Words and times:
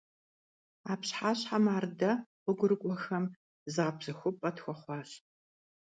А 0.91 0.93
пщыхьэщхьэм 0.99 1.65
ар 1.75 1.85
дэ, 1.99 2.11
гъуэгурыкIуэхэм, 2.43 3.25
зыгъэпсэхупIэ 3.73 4.49
тхуэхъуащ. 4.55 5.09